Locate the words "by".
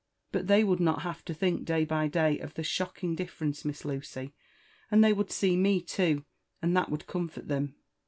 1.85-2.07